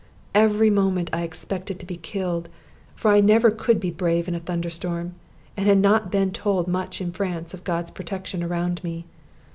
Every 0.33 0.71
moment 0.71 1.11
I 1.13 1.21
expected 1.21 1.79
to 1.79 1.85
be 1.85 1.95
killed, 1.95 2.49
for 2.95 3.11
I 3.11 3.21
never 3.21 3.51
could 3.51 3.79
be 3.79 3.91
brave 3.91 4.27
in 4.27 4.33
a 4.33 4.39
thunder 4.39 4.71
storm, 4.71 5.13
and 5.55 5.67
had 5.67 5.77
not 5.77 6.11
been 6.11 6.31
told 6.31 6.67
much 6.67 7.01
in 7.01 7.11
France 7.11 7.53
of 7.53 7.63
God's 7.63 7.91
protection 7.91 8.41
around 8.43 8.83
me. 8.83 9.05